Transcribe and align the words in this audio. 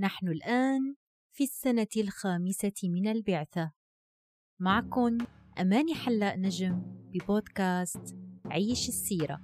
نحن 0.00 0.28
الآن 0.28 0.94
في 1.32 1.44
السنة 1.44 1.86
الخامسة 1.96 2.72
من 2.84 3.08
البعثة. 3.08 3.72
معكم 4.60 5.18
أماني 5.60 5.94
حلاق 5.94 6.34
نجم 6.34 6.82
ببودكاست 7.12 8.16
عيش 8.44 8.88
السيرة. 8.88 9.40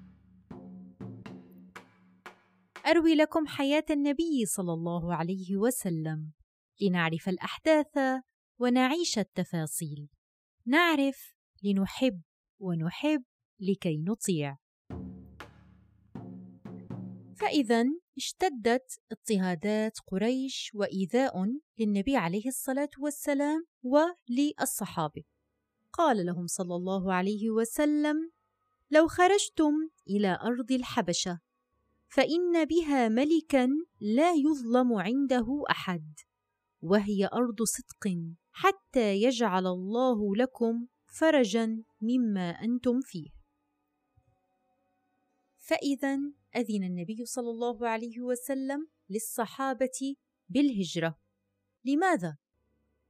أروي 2.87 3.15
لكم 3.15 3.47
حياة 3.47 3.85
النبي 3.91 4.47
صلى 4.47 4.73
الله 4.73 5.15
عليه 5.15 5.57
وسلم. 5.57 6.33
لنعرف 6.81 7.29
الأحداث 7.29 7.99
ونعيش 8.61 9.19
التفاصيل. 9.19 10.09
نعرف 10.67 11.35
لنحب 11.63 12.23
ونحب 12.61 13.25
لكي 13.61 13.99
نطيع. 13.99 14.57
فإذا 17.37 17.85
اشتدت 18.17 19.01
اضطهادات 19.13 19.99
قريش 20.07 20.71
وإيذاء 20.75 21.33
للنبي 21.79 22.17
عليه 22.17 22.49
الصلاة 22.49 22.91
والسلام 22.99 23.67
وللصحابة. 23.83 25.25
قال 25.93 26.27
لهم 26.27 26.47
صلى 26.47 26.75
الله 26.75 27.13
عليه 27.13 27.51
وسلم 27.51 28.31
لو 28.91 29.09
خرجتم 29.09 29.73
إلى 30.09 30.39
أرض 30.43 30.73
الحبشة 30.73 31.41
فإن 32.09 32.65
بها 32.65 33.09
ملكا 33.09 33.69
لا 34.01 34.33
يظلم 34.33 34.93
عنده 34.93 35.65
أحد 35.71 36.15
وهي 36.83 37.27
أرض 37.27 37.63
صدق 37.63 38.15
حتى 38.53 39.23
يجعل 39.23 39.67
الله 39.67 40.37
لكم 40.37 40.87
فرجا 41.07 41.83
مما 42.01 42.51
أنتم 42.51 43.01
فيه. 43.01 43.31
فإذا 45.59 46.19
أذن 46.57 46.85
النبي 46.85 47.25
صلى 47.25 47.51
الله 47.51 47.89
عليه 47.89 48.21
وسلم 48.21 48.89
للصحابة 49.11 50.17
بالهجرة 50.49 51.19
لماذا؟ 51.85 52.37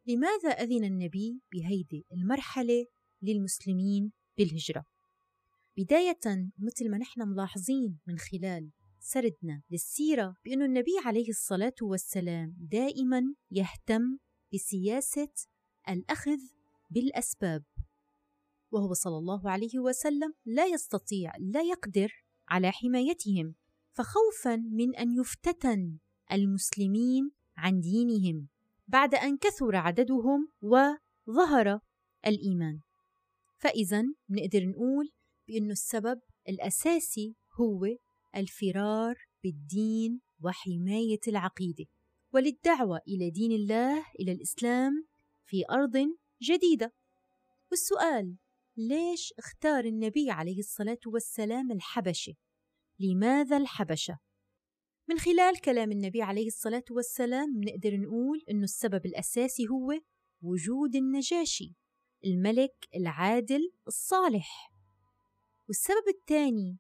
لماذا 0.07 0.49
أذن 0.49 0.85
النبي 0.85 1.41
بهيدي 1.53 2.07
المرحلة 2.13 2.87
للمسلمين 3.23 4.13
بالهجرة؟ 4.39 4.85
بداية 5.77 6.51
مثل 6.59 6.91
ما 6.91 6.99
نحن 6.99 7.29
ملاحظين 7.29 7.99
من 8.07 8.19
خلال 8.19 8.71
سردنا 8.99 9.63
للسيرة 9.71 10.37
بأن 10.45 10.63
النبي 10.63 10.93
عليه 11.05 11.29
الصلاة 11.29 11.75
والسلام 11.83 12.57
دائما 12.59 13.35
يهتم 13.51 14.19
بسياسة 14.55 15.33
الأخذ 15.89 16.39
بالأسباب 16.91 17.65
وهو 18.71 18.93
صلى 18.93 19.19
الله 19.19 19.51
عليه 19.51 19.79
وسلم 19.79 20.35
لا 20.45 20.67
يستطيع 20.67 21.33
لا 21.39 21.63
يقدر 21.63 22.24
على 22.49 22.71
حمايتهم 22.71 23.55
فخوفا 23.93 24.57
من 24.57 24.97
أن 24.97 25.13
يفتتن 25.13 25.99
المسلمين 26.33 27.31
عن 27.57 27.81
دينهم 27.81 28.49
بعد 28.89 29.15
أن 29.15 29.37
كثر 29.37 29.77
عددهم 29.77 30.49
وظهر 30.63 31.81
الإيمان. 32.27 32.81
فاذا 33.57 34.03
نقدر 34.31 34.67
نقول 34.67 35.11
بأنه 35.49 35.73
السبب 35.73 36.21
الأساسي 36.49 37.35
هو 37.61 37.87
الفرار 38.37 39.17
بالدين 39.43 40.21
وحماية 40.43 41.21
العقيدة 41.29 41.85
وللدعوة 42.33 43.01
إلى 43.09 43.31
دين 43.31 43.53
الله 43.53 44.05
إلى 44.21 44.33
الإسلام 44.33 45.07
في 45.45 45.65
أرض 45.71 45.97
جديدة. 46.43 46.93
والسؤال 47.71 48.37
ليش 48.77 49.35
اختار 49.39 49.85
النبي 49.85 50.31
عليه 50.31 50.59
الصلاة 50.59 50.99
والسلام 51.07 51.73
الحبشة؟ 51.73 52.35
لماذا 53.01 53.57
الحبشة؟ 53.57 54.19
من 55.09 55.19
خلال 55.19 55.61
كلام 55.61 55.93
النبي 55.93 56.23
عليه 56.23 56.47
الصلاة 56.47 56.85
والسلام 56.91 57.61
نقدر 57.65 57.97
نقول 57.97 58.45
إنه 58.51 58.65
السبب 58.65 59.07
الأساسي 59.07 59.69
هو 59.69 60.01
وجود 60.43 60.97
النجاشي 60.97 61.75
الملك 62.25 62.89
العادل 62.97 63.73
الصالح 63.87 64.73
والسبب 65.69 66.09
الثاني 66.09 66.79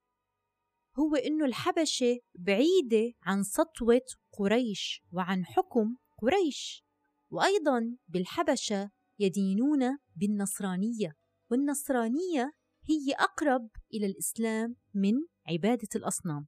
هو 0.98 1.14
إنه 1.16 1.44
الحبشة 1.44 2.18
بعيدة 2.34 3.12
عن 3.22 3.42
سطوة 3.42 4.06
قريش 4.32 5.02
وعن 5.12 5.44
حكم 5.44 5.96
قريش 6.18 6.84
وأيضا 7.30 7.96
بالحبشة 8.08 8.90
يدينون 9.18 9.98
بالنصرانية 10.16 11.23
والنصرانية 11.54 12.52
هي 12.84 13.12
أقرب 13.12 13.68
إلى 13.94 14.06
الإسلام 14.06 14.76
من 14.94 15.12
عبادة 15.48 15.88
الأصنام. 15.96 16.46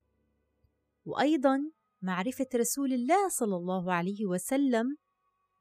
وأيضا 1.05 1.71
معرفة 2.03 2.47
رسول 2.55 2.93
الله 2.93 3.28
صلى 3.28 3.56
الله 3.56 3.93
عليه 3.93 4.27
وسلم 4.27 4.97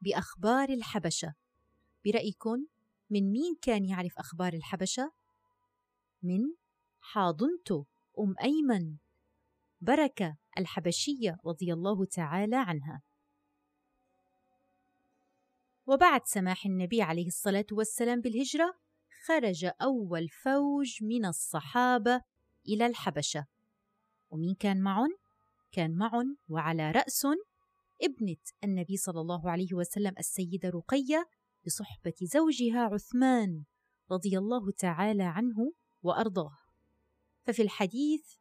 بأخبار 0.00 0.68
الحبشة. 0.68 1.34
برأيكم 2.04 2.66
من 3.10 3.30
مين 3.30 3.56
كان 3.62 3.84
يعرف 3.84 4.18
أخبار 4.18 4.52
الحبشة؟ 4.52 5.12
من 6.22 6.40
حاضنته 7.00 7.86
أم 8.18 8.34
أيمن 8.42 8.96
بركة 9.80 10.36
الحبشية 10.58 11.38
رضي 11.44 11.72
الله 11.72 12.04
تعالى 12.04 12.56
عنها. 12.56 13.02
وبعد 15.86 16.20
سماح 16.24 16.66
النبي 16.66 17.02
عليه 17.02 17.26
الصلاة 17.26 17.66
والسلام 17.72 18.20
بالهجرة 18.20 18.85
خرج 19.26 19.70
أول 19.82 20.28
فوج 20.28 20.98
من 21.02 21.24
الصحابة 21.24 22.20
إلى 22.68 22.86
الحبشة. 22.86 23.46
ومين 24.30 24.54
كان 24.54 24.80
معهم؟ 24.80 25.10
كان 25.72 25.96
معهم 25.96 26.36
وعلى 26.48 26.90
رأس 26.90 27.26
ابنة 28.02 28.36
النبي 28.64 28.96
صلى 28.96 29.20
الله 29.20 29.50
عليه 29.50 29.74
وسلم 29.74 30.14
السيدة 30.18 30.68
رقية 30.68 31.28
بصحبة 31.66 32.14
زوجها 32.22 32.80
عثمان 32.80 33.64
رضي 34.10 34.38
الله 34.38 34.70
تعالى 34.70 35.22
عنه 35.22 35.72
وأرضاه. 36.02 36.58
ففي 37.46 37.62
الحديث 37.62 38.34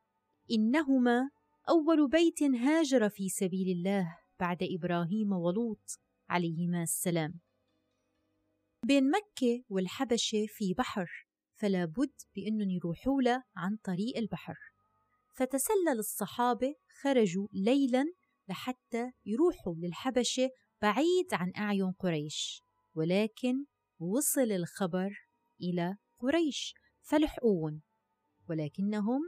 إنهما 0.51 1.29
أول 1.69 2.09
بيت 2.09 2.43
هاجر 2.43 3.09
في 3.09 3.29
سبيل 3.29 3.77
الله 3.77 4.17
بعد 4.39 4.57
إبراهيم 4.61 5.31
ولوط 5.31 5.99
عليهما 6.29 6.83
السلام. 6.83 7.44
بين 8.87 9.11
مكة 9.11 9.63
والحبشة 9.69 10.45
في 10.47 10.73
بحر 10.73 11.27
فلا 11.55 11.85
بد 11.85 12.13
بأنهم 12.35 12.69
يروحوا 12.69 13.21
له 13.21 13.43
عن 13.55 13.77
طريق 13.83 14.17
البحر. 14.17 14.55
فتسلل 15.33 15.99
الصحابة 15.99 16.75
خرجوا 17.01 17.47
ليلا 17.53 18.05
لحتى 18.49 19.11
يروحوا 19.25 19.75
للحبشة 19.75 20.49
بعيد 20.81 21.33
عن 21.33 21.51
أعين 21.57 21.91
قريش 21.91 22.61
ولكن 22.95 23.65
وصل 23.99 24.51
الخبر 24.51 25.27
إلى 25.61 25.97
قريش 26.19 26.73
فلحقوهم 27.01 27.81
ولكنهم 28.49 29.21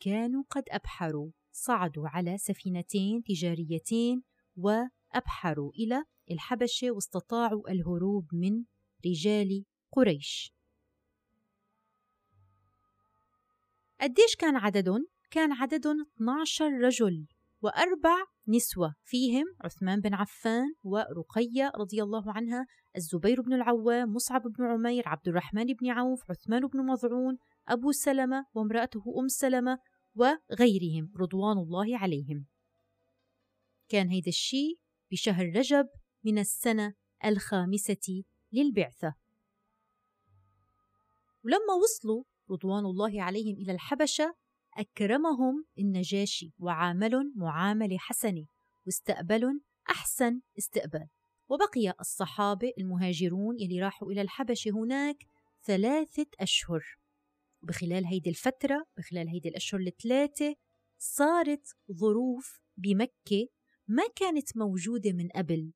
كانوا 0.00 0.44
قد 0.50 0.64
أبحروا 0.68 1.30
صعدوا 1.52 2.08
على 2.08 2.38
سفينتين 2.38 3.22
تجاريتين 3.22 4.22
وأبحروا 4.56 5.72
إلى 5.72 6.04
الحبشة 6.30 6.90
واستطاعوا 6.90 7.70
الهروب 7.70 8.24
من 8.32 8.64
رجال 9.06 9.64
قريش 9.92 10.52
قديش 14.00 14.36
كان 14.38 14.56
عددهم؟ 14.56 15.06
كان 15.30 15.52
عددهم 15.52 16.06
12 16.16 16.64
رجل 16.64 17.26
وأربع 17.62 18.24
نسوة 18.48 18.94
فيهم 19.04 19.44
عثمان 19.60 20.00
بن 20.00 20.14
عفان 20.14 20.74
ورقية 20.82 21.72
رضي 21.76 22.02
الله 22.02 22.32
عنها 22.32 22.66
الزبير 22.96 23.40
بن 23.40 23.52
العوام 23.52 24.12
مصعب 24.12 24.42
بن 24.42 24.64
عمير 24.64 25.08
عبد 25.08 25.28
الرحمن 25.28 25.64
بن 25.64 25.90
عوف 25.90 26.30
عثمان 26.30 26.66
بن 26.66 26.86
مظعون 26.86 27.36
أبو 27.68 27.92
سلمة 27.92 28.46
وامرأته 28.54 29.02
أم 29.20 29.28
سلمة 29.28 29.78
وغيرهم 30.14 31.12
رضوان 31.20 31.58
الله 31.58 31.98
عليهم 31.98 32.46
كان 33.88 34.08
هيدا 34.08 34.28
الشيء 34.28 34.78
بشهر 35.10 35.46
رجب 35.56 35.86
من 36.24 36.38
السنة 36.38 36.94
الخامسة 37.24 38.22
للبعثة. 38.52 39.14
ولما 41.44 41.74
وصلوا 41.82 42.24
رضوان 42.50 42.84
الله 42.84 43.22
عليهم 43.22 43.56
إلى 43.56 43.72
الحبشة 43.72 44.34
أكرمهم 44.76 45.64
النجاشي 45.78 46.52
وعاملهم 46.58 47.32
معاملة 47.36 47.98
حسنة 47.98 48.46
واستقبلهم 48.86 49.60
أحسن 49.90 50.40
استقبال. 50.58 51.08
وبقي 51.48 51.94
الصحابة 52.00 52.72
المهاجرون 52.78 53.60
يلي 53.60 53.80
راحوا 53.82 54.12
إلى 54.12 54.22
الحبشة 54.22 54.70
هناك 54.70 55.16
ثلاثة 55.64 56.26
أشهر. 56.40 56.98
بخلال 57.62 58.06
هيدي 58.06 58.30
الفترة 58.30 58.86
بخلال 58.96 59.28
هيدي 59.28 59.48
الأشهر 59.48 59.80
الثلاثة 59.80 60.54
صارت 60.98 61.76
ظروف 61.92 62.60
بمكة 62.76 63.48
ما 63.88 64.02
كانت 64.16 64.56
موجودة 64.56 65.12
من 65.12 65.28
قبل. 65.28 65.72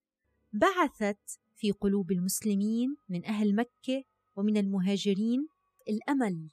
بعثت 0.52 1.40
في 1.56 1.72
قلوب 1.72 2.12
المسلمين 2.12 2.96
من 3.08 3.24
أهل 3.24 3.54
مكة 3.54 4.04
ومن 4.36 4.56
المهاجرين. 4.56 5.48
الأمل. 5.88 6.50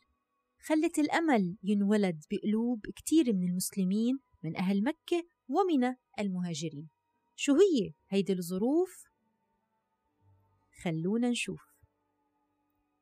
خلت 0.60 1.00
الأمل 1.00 1.58
ينولد 1.64 2.24
بقلوب 2.32 2.82
كتير 2.96 3.34
من 3.34 3.50
المسلمين 3.50 4.20
من 4.44 4.58
أهل 4.58 4.84
مكة 4.84 5.24
ومن 5.48 5.96
المهاجرين. 6.20 6.90
شو 7.36 7.54
هي 7.54 7.94
هيدي 8.10 8.34
الظروف؟ 8.34 9.04
خلونا 10.84 11.30
نشوف. 11.30 11.62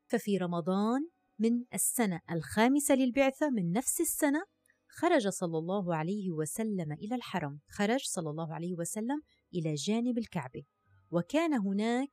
ففي 0.05 0.37
رمضان 0.37 1.09
من 1.39 1.65
السنة 1.73 2.21
الخامسة 2.31 2.95
للبعثة 2.95 3.49
من 3.49 3.71
نفس 3.71 4.01
السنة 4.01 4.43
خرج 4.87 5.27
صلى 5.27 5.57
الله 5.57 5.95
عليه 5.95 6.31
وسلم 6.31 6.91
إلى 6.91 7.15
الحرم. 7.15 7.59
خرج 7.69 7.99
صلى 8.03 8.29
الله 8.29 8.53
عليه 8.53 8.75
وسلم 8.75 9.21
إلى 9.53 9.73
جانب 9.73 10.17
الكعبة. 10.17 10.63
وكان 11.11 11.53
هناك 11.53 12.11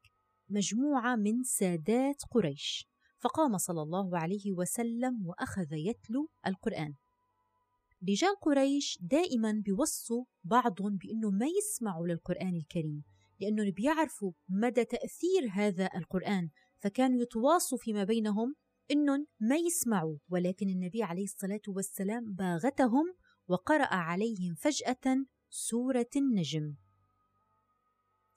مجموعة 0.48 1.16
من 1.16 1.42
سادات 1.42 2.22
قريش. 2.30 2.88
فقام 3.18 3.58
صلى 3.58 3.82
الله 3.82 4.18
عليه 4.18 4.52
وسلم 4.52 5.26
وأخذ 5.26 5.72
يتلو 5.72 6.28
القرآن. 6.46 6.94
رجال 8.08 8.40
قريش 8.40 8.98
دائما 9.00 9.62
بيوصوا 9.64 10.24
بعضهم 10.44 10.96
بأنه 10.96 11.30
ما 11.30 11.46
يسمعوا 11.46 12.06
للقرآن 12.06 12.56
الكريم 12.56 13.04
لأنهم 13.40 13.70
بيعرفوا 13.70 14.32
مدى 14.48 14.84
تأثير 14.84 15.48
هذا 15.52 15.88
القرآن 15.96 16.48
فكانوا 16.78 17.22
يتواصوا 17.22 17.78
فيما 17.78 18.04
بينهم 18.04 18.54
أنهم 18.90 19.26
ما 19.40 19.56
يسمعوا. 19.56 20.16
ولكن 20.28 20.68
النبي 20.68 21.02
عليه 21.02 21.24
الصلاة 21.24 21.60
والسلام 21.68 22.32
باغتهم 22.32 23.04
وقرأ 23.48 23.94
عليهم 23.94 24.54
فجأة 24.54 25.24
سورة 25.50 26.10
النجم. 26.16 26.74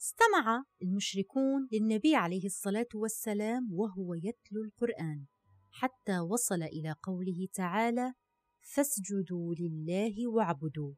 استمع 0.02 0.64
المشركون 0.82 1.68
للنبي 1.72 2.16
عليه 2.16 2.46
الصلاة 2.46 2.88
والسلام 2.94 3.74
وهو 3.74 4.14
يتلو 4.14 4.64
القرآن 4.64 5.26
حتى 5.72 6.20
وصل 6.20 6.64
إلى 6.64 6.96
قوله 7.04 7.48
تعالى 7.54 8.14
فاسجدوا 8.62 9.56
لله 9.56 10.28
واعبدوا 10.28 10.94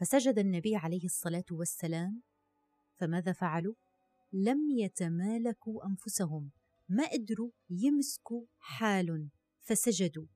فسجد 0.00 0.38
النبي 0.38 0.76
عليه 0.76 1.04
الصلاة 1.04 1.44
والسلام. 1.50 2.22
فماذا 2.96 3.32
فعلوا؟ 3.32 3.74
لم 4.32 4.70
يتمالكوا 4.70 5.86
أنفسهم 5.86 6.50
ما 6.88 7.06
قدروا 7.08 7.50
يمسكوا 7.70 8.46
حالهم 8.58 9.30
فسجدوا. 9.60 10.26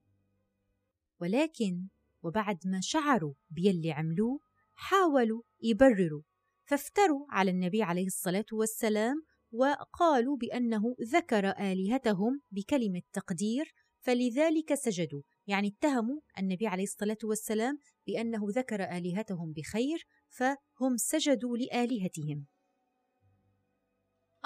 ولكن 1.21 1.89
وبعد 2.23 2.59
ما 2.67 2.81
شعروا 2.81 3.35
بيلي 3.51 3.93
عملوه 3.93 4.41
حاولوا 4.75 5.43
يبرروا. 5.61 6.23
فافتروا 6.73 7.27
على 7.29 7.51
النبي 7.51 7.83
عليه 7.83 8.07
الصلاة 8.07 8.45
والسلام 8.53 9.23
وقالوا 9.53 10.37
بأنه 10.37 10.97
ذكر 11.03 11.51
آلهتهم 11.51 12.41
بكلمة 12.51 13.03
تقدير 13.13 13.75
فلذلك 14.01 14.75
سجدوا. 14.75 15.23
يعني 15.47 15.69
اتهموا 15.69 16.21
النبي 16.39 16.67
عليه 16.67 16.83
الصلاة 16.83 17.19
والسلام 17.25 17.79
بأنه 18.07 18.41
ذكر 18.57 18.83
آلهتهم 18.83 19.53
بخير 19.53 20.07
فهم 20.29 20.97
سجدوا 20.97 21.57
لآلهتهم. 21.57 22.47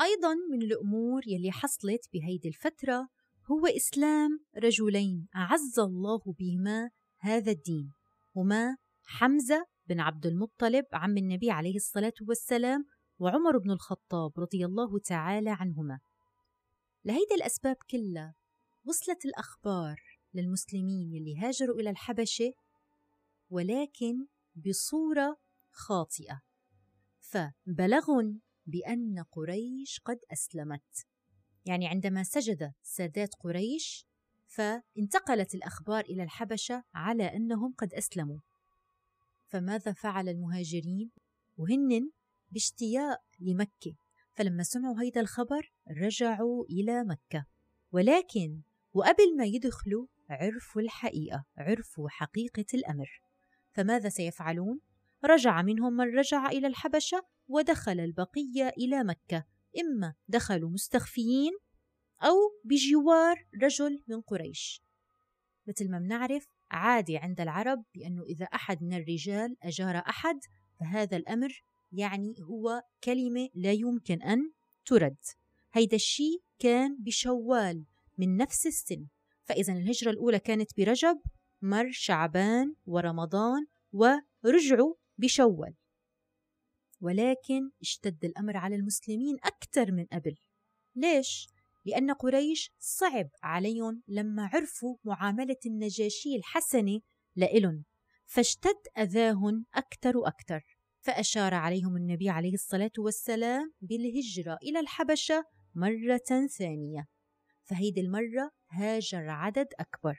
أيضا 0.01 0.35
من 0.51 0.63
الأمور 0.63 1.23
يلي 1.27 1.53
حصلت 1.53 2.09
بهيدي 2.13 2.49
الفترة 2.49 3.09
هو 3.51 3.67
إسلام 3.67 4.41
رجلين 4.57 5.29
أعز 5.37 5.79
الله 5.79 6.21
بهما 6.39 6.91
هذا 7.19 7.51
الدين 7.51 7.93
هما 8.37 8.77
حمزة 9.05 9.67
بن 9.89 10.01
عبد 10.01 10.27
المطلب 10.27 10.85
عم 10.93 11.17
النبي 11.17 11.51
عليه 11.51 11.77
الصلاة 11.77 12.13
والسلام 12.29 12.87
وعمر 13.19 13.59
بن 13.59 13.71
الخطاب 13.71 14.33
رضي 14.39 14.65
الله 14.65 14.99
تعالى 14.99 15.51
عنهما. 15.51 16.01
لهيدي 17.05 17.35
الأسباب 17.35 17.77
كلها 17.91 18.35
وصلت 18.85 19.25
الأخبار 19.25 20.01
للمسلمين 20.35 21.13
يلي 21.13 21.39
هاجروا 21.39 21.81
إلى 21.81 21.91
الحبشة 21.91 22.53
ولكن 23.51 24.27
بصورة 24.55 25.37
خاطئة. 25.71 26.41
فبلغن 27.21 28.41
بأن 28.67 29.25
قريش 29.33 30.01
قد 30.05 30.19
أسلمت. 30.33 31.07
يعني 31.65 31.89
عندما 31.89 32.23
سجد 32.23 32.73
سادات 32.83 33.35
قريش 33.41 34.07
فانتقلت 34.47 35.55
الأخبار 35.55 36.05
إلى 36.05 36.23
الحبشة 36.23 36.85
على 36.95 37.37
أنهم 37.37 37.75
قد 37.79 37.95
أسلموا. 37.95 38.39
فماذا 39.47 39.93
فعل 39.93 40.29
المهاجرين؟ 40.29 41.11
وهن 41.57 42.11
باشتياق 42.51 43.21
لمكة 43.41 43.97
فلما 44.33 44.63
سمعوا 44.63 45.03
هيدا 45.03 45.21
الخبر 45.21 45.73
رجعوا 46.03 46.65
إلى 46.65 47.05
مكة. 47.05 47.47
ولكن 47.93 48.61
وقبل 48.93 49.37
ما 49.37 49.45
يدخلوا 49.45 50.07
عرفوا 50.31 50.83
الحقيقة 50.83 51.45
عرفوا 51.57 52.09
حقيقة 52.09 52.67
الأمر. 52.75 53.23
فماذا 53.73 54.09
سيفعلون؟ 54.09 54.81
رجع 55.25 55.63
منهم 55.63 55.93
من 55.93 56.19
رجع 56.19 56.47
إلى 56.47 56.67
الحبشة 56.67 57.23
ودخل 57.49 58.01
البقية 58.01 58.69
إلى 58.69 59.05
مكة. 59.05 59.45
إما 59.81 60.15
دخلوا 60.29 60.71
مستخفيين 60.71 61.53
أو 62.23 62.35
بجوار 62.65 63.47
رجل 63.63 64.05
من 64.09 64.21
قريش. 64.21 64.83
مثل 65.67 65.91
ما 65.91 65.99
بنعرف 65.99 66.49
عادي 66.71 67.17
عند 67.17 67.41
العرب 67.41 67.85
بأنه 67.95 68.23
إذا 68.23 68.45
أحد 68.45 68.83
من 68.83 68.93
الرجال 68.93 69.57
أجار 69.63 69.97
أحد 69.97 70.41
فهذا 70.81 71.17
الأمر 71.17 71.63
يعني 71.93 72.35
هو 72.43 72.83
كلمة 73.05 73.49
لا 73.55 73.73
يمكن 73.73 74.23
أن 74.23 74.53
ترد. 74.87 75.17
هيدا 75.73 75.97
الشيء 75.97 76.43
كان 76.59 76.97
بشوال 77.01 77.85
من 78.19 78.37
نفس 78.37 78.67
السن. 78.67 79.07
فإذا 79.45 79.73
الهجرة 79.73 80.11
الأولى 80.11 80.39
كانت 80.39 80.71
برجب 80.77 81.21
مر 81.63 81.91
شعبان 81.93 82.75
ورمضان 82.87 83.67
ورجعوا 83.93 84.95
بشوال. 85.19 85.75
ولكن 87.01 87.71
اشتد 87.81 88.25
الأمر 88.25 88.57
على 88.57 88.77
المسلمين 88.77 89.37
أكثر 89.45 89.93
من 89.93 90.05
قبل. 90.05 90.37
ليش؟ 90.95 91.49
لأن 91.87 92.11
قريش 92.11 92.73
صعب 92.79 93.29
عليهم 93.43 94.03
لما 94.09 94.51
عرفوا 94.53 94.97
معاملة 95.05 95.57
النجاشي 95.67 96.37
الحسنة 96.37 97.01
لإلن 97.37 97.83
فاشتد 98.27 98.81
أذاهن 98.99 99.65
أكثر 99.75 100.19
وأكثر 100.19 100.77
فأشار 101.01 101.55
عليهم 101.55 101.97
النبي 101.97 102.29
عليه 102.29 102.55
الصلاة 102.55 102.91
والسلام 102.99 103.73
بالهجرة 103.81 104.59
إلى 104.63 104.81
الحبشة 104.81 105.45
مرة 105.75 106.21
ثانية. 106.59 107.07
فهيدي 107.63 108.01
المرة 108.01 108.51
هاجر 108.71 109.29
عدد 109.29 109.69
أكبر 109.79 110.19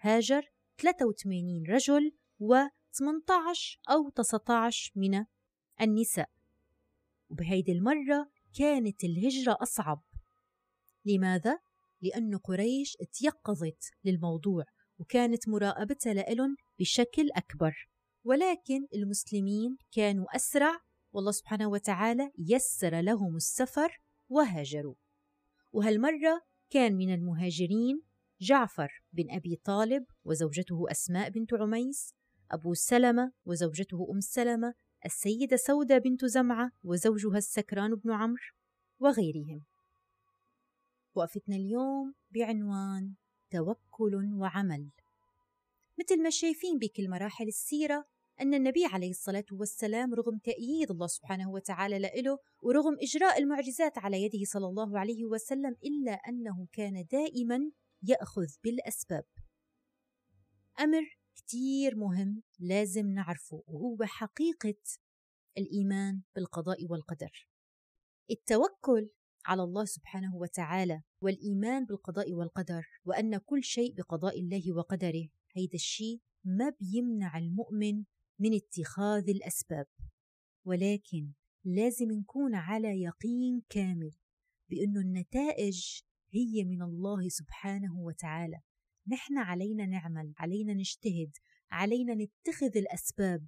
هاجر 0.00 0.52
83 0.78 1.64
رجل 1.68 2.12
و 2.38 2.54
18 2.92 3.80
أو 3.90 4.10
19 4.10 4.92
من 4.96 5.24
النساء. 5.80 6.30
وبهيدي 7.30 7.72
المرة 7.72 8.30
كانت 8.58 9.04
الهجرة 9.04 9.56
أصعب. 9.62 10.02
لماذا؟ 11.04 11.58
لأن 12.02 12.36
قريش 12.36 12.96
تيقظت 13.12 13.90
للموضوع 14.04 14.64
وكانت 14.98 15.48
مراقبتها 15.48 16.14
لإلن 16.14 16.56
بشكل 16.78 17.28
أكبر. 17.36 17.88
ولكن 18.24 18.86
المسلمين 18.94 19.76
كانوا 19.92 20.36
أسرع 20.36 20.80
والله 21.12 21.30
سبحانه 21.30 21.68
وتعالى 21.68 22.30
يسر 22.38 23.00
لهم 23.00 23.36
السفر 23.36 24.00
وهاجروا. 24.28 24.94
وهالمرة 25.72 26.42
كان 26.70 26.96
من 26.96 27.14
المهاجرين 27.14 28.02
جعفر 28.40 29.02
بن 29.12 29.30
أبي 29.30 29.60
طالب 29.64 30.04
وزوجته 30.24 30.84
أسماء 30.90 31.30
بنت 31.30 31.54
عميس 31.54 32.14
أبو 32.50 32.74
سلمة 32.74 33.32
وزوجته 33.44 34.06
أم 34.14 34.20
سلمة 34.20 34.74
السيدة 35.04 35.56
سودة 35.56 35.98
بنت 35.98 36.24
زمعة 36.24 36.70
وزوجها 36.84 37.38
السكران 37.38 37.94
بن 37.94 38.12
عمرو 38.12 38.52
وغيرهم. 38.98 39.71
وقفتنا 41.14 41.56
اليوم 41.56 42.14
بعنوان 42.30 43.14
توكل 43.50 44.34
وعمل. 44.34 44.90
مثل 45.98 46.22
ما 46.22 46.30
شايفين 46.30 46.78
بكل 46.78 47.10
مراحل 47.10 47.48
السيرة 47.48 48.04
أن 48.40 48.54
النبي 48.54 48.84
عليه 48.84 49.10
الصلاة 49.10 49.44
والسلام 49.52 50.14
رغم 50.14 50.38
تأييد 50.38 50.90
الله 50.90 51.06
سبحانه 51.06 51.50
وتعالى 51.50 51.98
له 51.98 52.38
ورغم 52.62 52.96
إجراء 53.02 53.38
المعجزات 53.38 53.98
على 53.98 54.22
يده 54.22 54.44
صلى 54.44 54.66
الله 54.66 54.98
عليه 54.98 55.24
وسلم 55.24 55.76
إلا 55.84 56.12
أنه 56.12 56.66
كان 56.72 57.04
دائما 57.12 57.70
يأخذ 58.02 58.46
بالأسباب. 58.64 59.24
أمر 60.80 61.02
كتير 61.34 61.96
مهم 61.96 62.42
لازم 62.58 63.06
نعرفه 63.06 63.62
وهو 63.66 64.04
حقيقة 64.04 64.80
الإيمان 65.58 66.22
بالقضاء 66.34 66.86
والقدر. 66.90 67.48
التوكل 68.30 69.10
على 69.44 69.62
الله 69.62 69.84
سبحانه 69.84 70.36
وتعالى 70.36 71.02
والإيمان 71.20 71.84
بالقضاء 71.84 72.32
والقدر 72.32 72.86
وأن 73.04 73.38
كل 73.38 73.62
شيء 73.64 73.94
بقضاء 73.94 74.40
الله 74.40 74.72
وقدره. 74.72 75.28
هيدا 75.56 75.74
الشيء 75.74 76.20
ما 76.44 76.72
بيمنع 76.80 77.38
المؤمن 77.38 78.04
من 78.38 78.54
اتخاذ 78.54 79.28
الأسباب. 79.30 79.86
ولكن 80.66 81.32
لازم 81.64 82.12
نكون 82.12 82.54
على 82.54 83.02
يقين 83.02 83.62
كامل 83.68 84.10
بأن 84.70 84.96
النتائج 84.96 86.00
هي 86.32 86.64
من 86.64 86.82
الله 86.82 87.28
سبحانه 87.28 88.00
وتعالى. 88.00 88.60
نحن 89.08 89.38
علينا 89.38 89.86
نعمل 89.86 90.32
علينا 90.36 90.74
نجتهد 90.74 91.32
علينا 91.70 92.14
نتخذ 92.14 92.76
الأسباب 92.76 93.46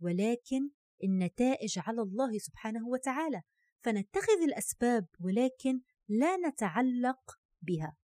ولكن 0.00 0.70
النتائج 1.04 1.78
على 1.78 2.02
الله 2.02 2.38
سبحانه 2.38 2.88
وتعالى. 2.88 3.42
فنتخذ 3.84 4.42
الأسباب 4.42 5.06
ولكن 5.20 5.80
لا 6.08 6.36
نتعلق 6.36 7.38
بها. 7.62 7.96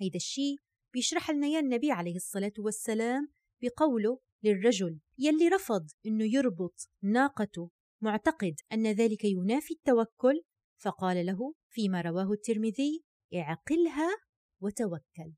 هيدا 0.00 0.16
الشيء 0.16 0.56
بيشرح 0.92 1.30
لنا 1.30 1.46
يا 1.46 1.60
النبي 1.60 1.92
عليه 1.92 2.16
الصلاة 2.16 2.52
والسلام 2.58 3.32
بقوله 3.62 4.20
للرجل 4.42 5.00
يلي 5.18 5.48
رفض 5.48 5.86
أنه 6.06 6.24
يربط 6.34 6.90
ناقته 7.02 7.70
معتقد 8.00 8.54
أن 8.72 8.86
ذلك 8.86 9.24
ينافي 9.24 9.74
التوكل 9.74 10.42
فقال 10.82 11.26
له 11.26 11.54
فيما 11.68 12.00
رواه 12.00 12.32
الترمذي 12.32 13.04
اعقلها 13.34 14.16
وتوكل. 14.60 15.32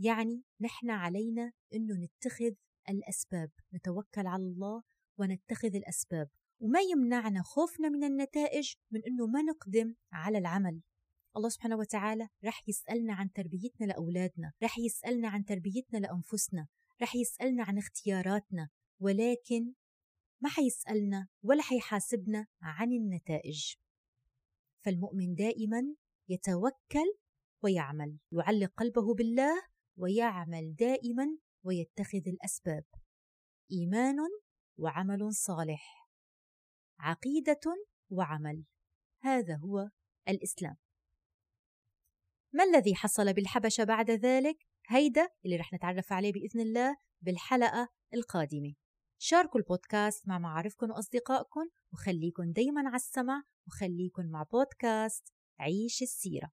يعني 0.00 0.42
نحن 0.60 0.90
علينا 0.90 1.52
أنه 1.74 1.94
نتخذ 1.94 2.52
الأسباب 2.88 3.50
نتوكل 3.74 4.26
على 4.26 4.42
الله 4.42 4.82
ونتخذ 5.18 5.74
الأسباب. 5.76 6.28
وما 6.60 6.80
يمنعنا 6.80 7.42
خوفنا 7.42 7.88
من 7.88 8.04
النتائج 8.04 8.74
من 8.90 9.00
أنه 9.06 9.26
ما 9.26 9.42
نقدم 9.42 9.94
على 10.12 10.38
العمل. 10.38 10.82
الله 11.36 11.48
سبحانه 11.48 11.76
وتعالى 11.76 12.28
رح 12.44 12.68
يسألنا 12.68 13.14
عن 13.14 13.32
تربيتنا 13.32 13.86
لأولادنا 13.86 14.52
رح 14.62 14.78
يسألنا 14.78 15.28
عن 15.28 15.44
تربيتنا 15.44 15.98
لأنفسنا 15.98 16.66
رح 17.02 17.16
يسألنا 17.16 17.64
عن 17.64 17.78
اختياراتنا 17.78 18.68
ولكن 19.00 19.74
ما 20.42 20.48
حيسألنا 20.48 21.28
ولا 21.42 21.62
حيحاسبنا 21.62 22.46
عن 22.62 22.92
النتائج. 22.92 23.74
فالمؤمن 24.84 25.34
دائما 25.34 25.94
يتوكل 26.28 27.14
ويعمل 27.62 28.18
يعلق 28.32 28.72
قلبه 28.76 29.14
بالله 29.14 29.62
ويعمل 29.96 30.74
دائما 30.74 31.38
ويتخذ 31.64 32.28
الأسباب. 32.28 32.84
ايمان 33.72 34.16
وعمل 34.78 35.34
صالح. 35.34 35.99
عقيدة 37.00 37.60
وعمل. 38.10 38.64
هذا 39.22 39.56
هو 39.56 39.88
الإسلام. 40.28 40.76
ما 42.52 42.64
الذي 42.64 42.94
حصل 42.94 43.32
بالحبشة 43.32 43.84
بعد 43.84 44.10
ذلك؟ 44.10 44.56
هيدا 44.88 45.28
اللي 45.44 45.56
رح 45.56 45.72
نتعرف 45.72 46.12
عليه 46.12 46.32
بإذن 46.32 46.60
الله 46.60 46.96
بالحلقة 47.20 47.88
القادمة. 48.14 48.74
شاركوا 49.18 49.60
البودكاست 49.60 50.28
مع 50.28 50.38
معارفكم 50.38 50.90
وأصدقائكم 50.90 51.68
وخليكن 51.92 52.52
دايما 52.52 52.80
على 52.86 52.96
السمع 52.96 53.42
وخليكن 53.66 54.30
مع 54.30 54.42
بودكاست 54.42 55.32
عيش 55.58 56.02
السيرة. 56.02 56.50